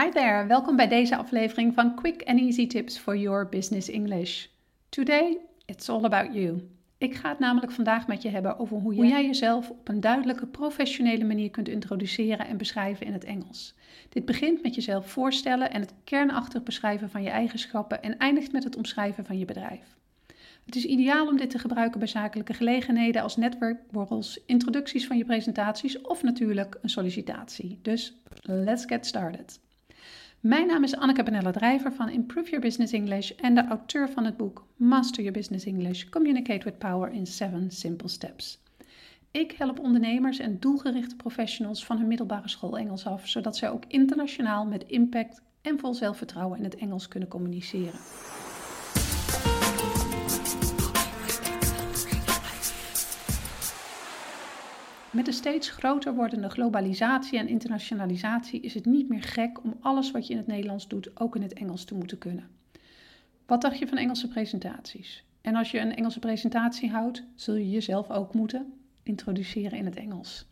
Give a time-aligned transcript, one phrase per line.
[0.00, 4.46] Hi there, welkom bij deze aflevering van Quick and Easy Tips for Your Business English.
[4.88, 6.68] Today, it's all about you.
[6.98, 10.00] Ik ga het namelijk vandaag met je hebben over hoe, hoe jij jezelf op een
[10.00, 13.74] duidelijke, professionele manier kunt introduceren en beschrijven in het Engels.
[14.08, 18.64] Dit begint met jezelf voorstellen en het kernachtig beschrijven van je eigenschappen en eindigt met
[18.64, 19.96] het omschrijven van je bedrijf.
[20.64, 25.24] Het is ideaal om dit te gebruiken bij zakelijke gelegenheden als netwerkborrels, introducties van je
[25.24, 27.78] presentaties of natuurlijk een sollicitatie.
[27.82, 29.62] Dus let's get started.
[30.44, 34.24] Mijn naam is Anneke Benella Drijver van Improve Your Business English en de auteur van
[34.24, 38.62] het boek Master Your Business English: Communicate with Power in 7 Simple Steps.
[39.30, 43.84] Ik help ondernemers en doelgerichte professionals van hun middelbare school Engels af, zodat zij ook
[43.88, 48.00] internationaal met impact en vol zelfvertrouwen in het Engels kunnen communiceren.
[55.14, 60.10] Met de steeds groter wordende globalisatie en internationalisatie is het niet meer gek om alles
[60.10, 62.48] wat je in het Nederlands doet ook in het Engels te moeten kunnen.
[63.46, 65.24] Wat dacht je van Engelse presentaties?
[65.40, 69.96] En als je een Engelse presentatie houdt, zul je jezelf ook moeten introduceren in het
[69.96, 70.46] Engels.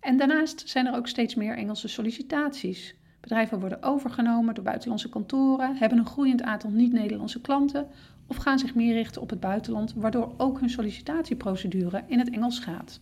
[0.00, 2.94] En daarnaast zijn er ook steeds meer Engelse sollicitaties.
[3.20, 7.88] Bedrijven worden overgenomen door buitenlandse kantoren, hebben een groeiend aantal niet-Nederlandse klanten
[8.26, 12.58] of gaan zich meer richten op het buitenland, waardoor ook hun sollicitatieprocedure in het Engels
[12.58, 13.00] gaat.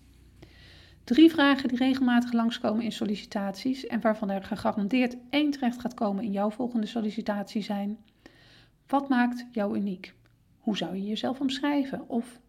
[1.11, 6.25] Drie vragen die regelmatig langskomen in sollicitaties en waarvan er gegarandeerd één terecht gaat komen
[6.25, 7.99] in jouw volgende sollicitatie zijn.
[8.87, 10.15] Wat maakt jou uniek?
[10.59, 12.09] Hoe zou je jezelf omschrijven?
[12.09, 12.41] Of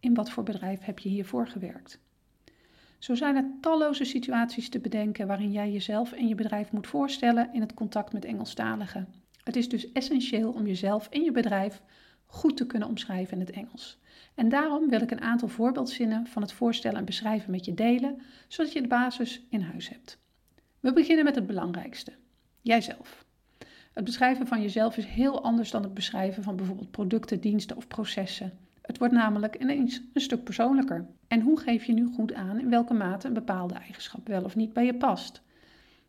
[0.00, 1.98] in wat voor bedrijf heb je hiervoor gewerkt?
[2.98, 7.52] Zo zijn er talloze situaties te bedenken waarin jij jezelf en je bedrijf moet voorstellen
[7.52, 9.08] in het contact met Engelstaligen.
[9.44, 11.82] Het is dus essentieel om jezelf en je bedrijf
[12.26, 13.98] goed te kunnen omschrijven in het Engels.
[14.34, 18.20] En daarom wil ik een aantal voorbeeldzinnen van het voorstellen en beschrijven met je delen,
[18.48, 20.18] zodat je de basis in huis hebt.
[20.80, 22.12] We beginnen met het belangrijkste:
[22.60, 23.24] jijzelf.
[23.92, 27.88] Het beschrijven van jezelf is heel anders dan het beschrijven van bijvoorbeeld producten, diensten of
[27.88, 28.52] processen.
[28.82, 31.06] Het wordt namelijk ineens een stuk persoonlijker.
[31.28, 34.56] En hoe geef je nu goed aan in welke mate een bepaalde eigenschap wel of
[34.56, 35.42] niet bij je past?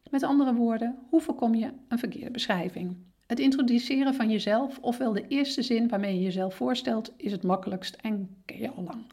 [0.10, 2.96] Met andere woorden, hoe voorkom je een verkeerde beschrijving?
[3.26, 7.96] Het introduceren van jezelf, ofwel de eerste zin waarmee je jezelf voorstelt, is het makkelijkst
[7.96, 9.04] en ken je al lang.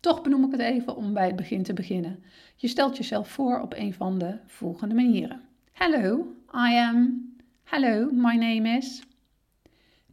[0.00, 2.22] Toch benoem ik het even om bij het begin te beginnen.
[2.56, 5.40] Je stelt jezelf voor op een van de volgende manieren.
[5.72, 7.32] Hello, I am.
[7.64, 9.02] Hello, my name is.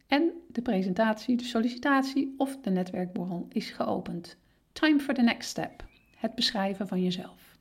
[0.06, 4.36] En de presentatie, de sollicitatie of de netwerkborrel is geopend.
[4.72, 5.84] Time for the next step.
[6.16, 7.51] Het beschrijven van jezelf.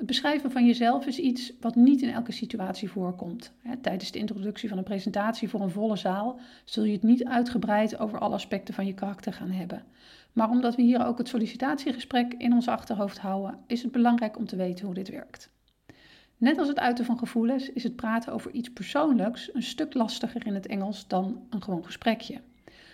[0.00, 3.52] Het beschrijven van jezelf is iets wat niet in elke situatie voorkomt.
[3.80, 7.98] Tijdens de introductie van een presentatie voor een volle zaal zul je het niet uitgebreid
[7.98, 9.84] over alle aspecten van je karakter gaan hebben.
[10.32, 14.46] Maar omdat we hier ook het sollicitatiegesprek in ons achterhoofd houden, is het belangrijk om
[14.46, 15.50] te weten hoe dit werkt.
[16.36, 20.46] Net als het uiten van gevoelens is het praten over iets persoonlijks een stuk lastiger
[20.46, 22.40] in het Engels dan een gewoon gesprekje.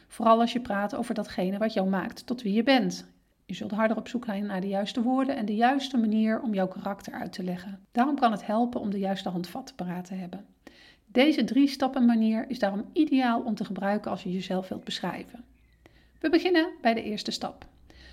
[0.08, 3.14] Vooral als je praat over datgene wat jou maakt tot wie je bent.
[3.46, 6.54] Je zult harder op zoek zijn naar de juiste woorden en de juiste manier om
[6.54, 7.80] jouw karakter uit te leggen.
[7.92, 10.46] Daarom kan het helpen om de juiste handvatten paraat te hebben.
[11.06, 15.44] Deze drie stappen manier is daarom ideaal om te gebruiken als je jezelf wilt beschrijven.
[16.18, 17.66] We beginnen bij de eerste stap.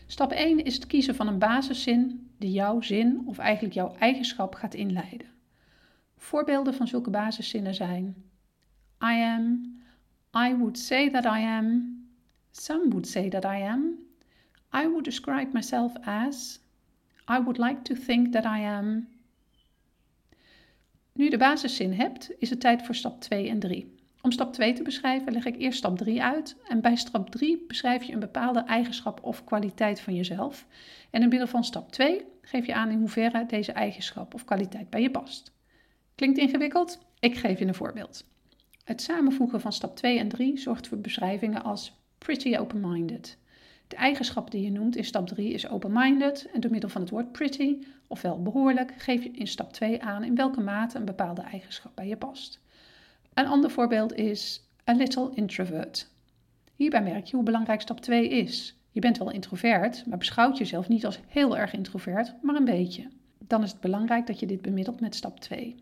[0.07, 4.55] Stap 1 is het kiezen van een basiszin die jouw zin of eigenlijk jouw eigenschap
[4.55, 5.27] gaat inleiden.
[6.17, 8.15] Voorbeelden van zulke basiszinnen zijn:
[9.03, 9.75] I am,
[10.38, 11.97] I would say that I am,
[12.51, 14.03] some would say that I am,
[14.73, 16.59] I would describe myself as.
[17.29, 19.07] I would like to think that I am.
[21.13, 23.95] Nu je de basiszin hebt, is het tijd voor stap 2 en 3.
[24.22, 27.66] Om stap 2 te beschrijven leg ik eerst stap 3 uit en bij stap 3
[27.67, 30.67] beschrijf je een bepaalde eigenschap of kwaliteit van jezelf.
[31.09, 34.89] En in middel van stap 2 geef je aan in hoeverre deze eigenschap of kwaliteit
[34.89, 35.51] bij je past.
[36.16, 37.00] Klinkt ingewikkeld?
[37.19, 38.25] Ik geef je een voorbeeld.
[38.83, 43.38] Het samenvoegen van stap 2 en 3 zorgt voor beschrijvingen als pretty open-minded,
[43.88, 47.09] de eigenschap die je noemt in stap 3 is open-minded en door middel van het
[47.09, 47.77] woord pretty,
[48.07, 52.07] ofwel behoorlijk, geef je in stap 2 aan in welke mate een bepaalde eigenschap bij
[52.07, 52.59] je past.
[53.33, 56.07] Een ander voorbeeld is a little introvert.
[56.75, 58.77] Hierbij merk je hoe belangrijk stap 2 is.
[58.91, 63.07] Je bent wel introvert, maar beschouwt jezelf niet als heel erg introvert, maar een beetje.
[63.38, 65.75] Dan is het belangrijk dat je dit bemiddelt met stap 2.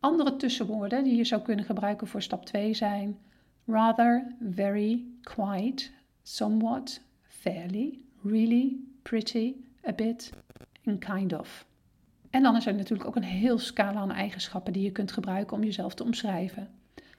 [0.00, 3.18] Andere tussenwoorden die je zou kunnen gebruiken voor stap 2 zijn
[3.66, 5.90] rather, very, quite,
[6.30, 9.54] somewhat, fairly, really, pretty,
[9.88, 10.30] a bit
[10.84, 11.66] en kind of.
[12.30, 15.56] En dan is er natuurlijk ook een heel scala aan eigenschappen die je kunt gebruiken
[15.56, 16.68] om jezelf te omschrijven.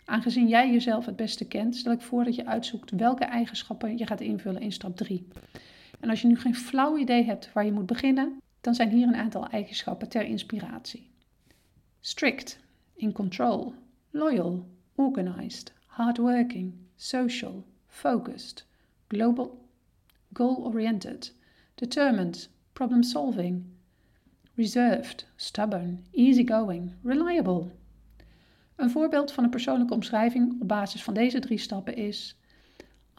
[0.06, 4.06] Aangezien jij jezelf het beste kent, stel ik voor dat je uitzoekt welke eigenschappen je
[4.06, 5.28] gaat invullen in stap 3.
[6.00, 9.08] En als je nu geen flauw idee hebt waar je moet beginnen, dan zijn hier
[9.08, 11.10] een aantal eigenschappen ter inspiratie.
[12.00, 12.60] strict,
[12.96, 13.74] in control,
[14.10, 18.66] loyal, organized, hardworking, social, focused,
[19.12, 19.60] global,
[20.34, 21.32] goal oriented,
[21.76, 23.66] determined, problem solving,
[24.56, 27.72] reserved, stubborn, easygoing, reliable.
[28.76, 32.36] Een voorbeeld van een persoonlijke omschrijving op basis van deze drie stappen is: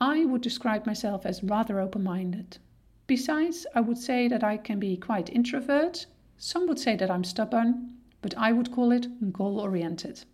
[0.00, 2.60] I would describe myself as rather open minded.
[3.06, 6.08] Besides, I would say that I can be quite introvert.
[6.36, 10.26] Some would say that I'm stubborn, but I would call it goal oriented.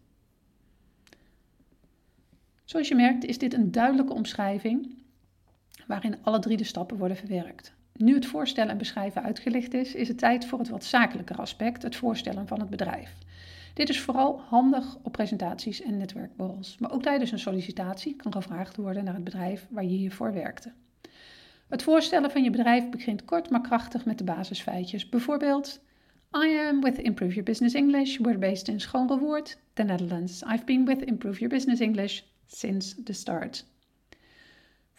[2.65, 4.97] Zoals je merkt is dit een duidelijke omschrijving
[5.89, 7.73] waarin alle drie de stappen worden verwerkt.
[7.93, 11.83] Nu het voorstellen en beschrijven uitgelicht is, is het tijd voor het wat zakelijker aspect,
[11.83, 13.15] het voorstellen van het bedrijf.
[13.75, 18.77] Dit is vooral handig op presentaties en netwerkborrels, maar ook tijdens een sollicitatie kan gevraagd
[18.77, 20.73] worden naar het bedrijf waar je hiervoor werkte.
[21.69, 25.09] Het voorstellen van je bedrijf begint kort maar krachtig met de basisfeitjes.
[25.09, 25.81] Bijvoorbeeld,
[26.45, 28.19] I am with Improve Your Business English.
[28.19, 30.43] We're based in Schoonrewoerd, the Netherlands.
[30.43, 33.65] I've been with Improve Your Business English since the start.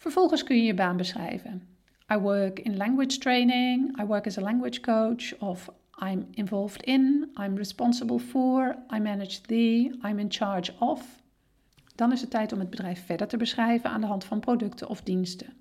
[0.00, 1.68] Vervolgens kun je je baan beschrijven.
[2.12, 5.68] I work in language training, I work as a language coach, of
[6.04, 11.22] I'm involved in, I'm responsible for, I manage the, I'm in charge of.
[11.94, 14.88] Dan is het tijd om het bedrijf verder te beschrijven aan de hand van producten
[14.88, 15.52] of diensten.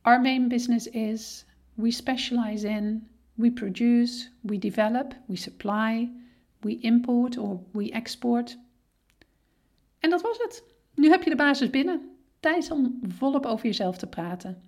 [0.00, 1.44] Our main business is
[1.74, 6.10] we specialize in, we produce, we develop, we supply,
[6.60, 8.58] we import or we export.
[9.98, 10.64] En dat was het.
[10.94, 12.17] Nu heb je de basis binnen.
[12.40, 14.62] Tijd om volop over jezelf te praten.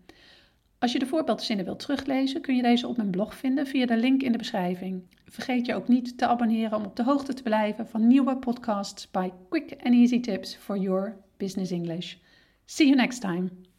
[0.79, 3.97] Als je de voorbeeldzinnen wilt teruglezen, kun je deze op mijn blog vinden via de
[3.97, 5.03] link in de beschrijving.
[5.25, 9.11] Vergeet je ook niet te abonneren om op de hoogte te blijven van nieuwe podcasts
[9.11, 12.17] by Quick and Easy Tips for Your Business English.
[12.65, 13.70] See you next time.